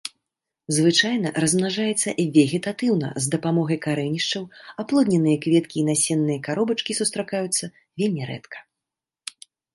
Звычайна 0.77 1.27
размнажаецца 1.43 2.13
вегетатыўна 2.37 3.09
з 3.25 3.33
дапамогай 3.35 3.79
карэнішчаў, 3.85 4.43
аплодненыя 4.85 5.37
кветкі 5.45 5.77
і 5.83 5.85
насенныя 5.91 6.39
каробачкі 6.49 6.91
сустракаюцца 7.03 7.65
вельмі 7.99 8.23
рэдка. 8.33 8.57